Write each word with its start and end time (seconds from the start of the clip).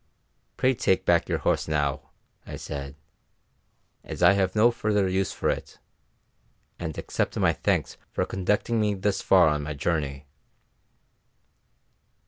"Pray 0.57 0.73
take 0.73 1.05
back 1.05 1.29
your 1.29 1.37
horse 1.37 1.67
now," 1.67 2.09
I 2.43 2.55
said, 2.55 2.95
"as 4.03 4.23
I 4.23 4.33
have 4.33 4.55
no 4.55 4.71
further 4.71 5.07
use 5.07 5.31
for 5.31 5.47
it, 5.51 5.77
and 6.79 6.97
accept 6.97 7.37
my 7.37 7.53
thanks 7.53 7.97
for 8.11 8.25
conducting 8.25 8.79
me 8.81 8.95
thus 8.95 9.21
far 9.21 9.47
on 9.47 9.61
my 9.61 9.75
journey." 9.75 10.25